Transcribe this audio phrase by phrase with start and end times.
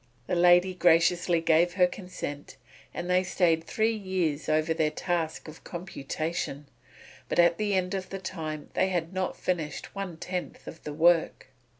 [0.25, 2.57] The lady graciously gave her consent;
[2.91, 6.65] and they stayed three years over their task of computation,
[7.29, 10.93] but at the end of that time they had not finished one tenth of the
[10.93, 11.49] work.